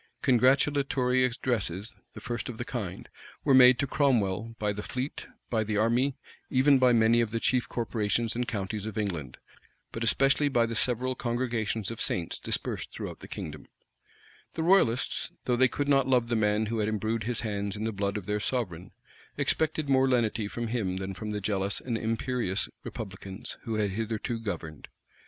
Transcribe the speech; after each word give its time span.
Congratulatory 0.23 1.23
addresses, 1.23 1.93
the 2.15 2.19
first 2.19 2.49
of 2.49 2.57
the 2.57 2.65
kind, 2.65 3.07
were 3.43 3.53
made 3.53 3.77
to 3.77 3.85
Cromwell 3.85 4.55
by 4.57 4.73
the 4.73 4.81
fleet, 4.81 5.27
by 5.51 5.63
the 5.63 5.77
army, 5.77 6.15
even 6.49 6.79
by 6.79 6.91
many 6.91 7.21
of 7.21 7.29
the 7.29 7.39
chief 7.39 7.69
corporations 7.69 8.33
and 8.35 8.47
counties 8.47 8.87
of 8.87 8.97
England; 8.97 9.37
but 9.91 10.03
especially 10.03 10.49
by 10.49 10.65
the 10.65 10.73
several 10.73 11.13
congregations 11.13 11.91
of 11.91 12.01
saints 12.01 12.39
dispersed 12.39 12.91
throughout 12.91 13.19
the 13.19 13.27
kingdom.[*] 13.27 13.65
* 13.65 13.65
See 13.65 13.67
Milton's 13.67 13.77
State 13.77 14.41
Papers. 14.41 14.55
The 14.55 14.63
royalists, 14.63 15.31
though 15.45 15.55
they 15.55 15.67
could 15.67 15.87
not 15.87 16.07
love 16.07 16.29
the 16.29 16.35
man 16.35 16.65
who 16.65 16.79
had 16.79 16.89
imbrued 16.89 17.25
his 17.25 17.41
hands 17.41 17.75
in 17.75 17.83
the 17.83 17.91
blood 17.91 18.17
of 18.17 18.25
their 18.25 18.39
sovereign, 18.39 18.89
expected 19.37 19.87
more 19.87 20.07
lenity 20.09 20.47
from 20.47 20.69
him 20.69 20.97
than 20.97 21.13
from 21.13 21.29
the 21.29 21.39
jealous 21.39 21.79
and 21.79 21.95
imperious 21.95 22.67
republicans, 22.83 23.55
who 23.65 23.75
had 23.75 23.91
hitherto 23.91 24.39
governed. 24.39 24.87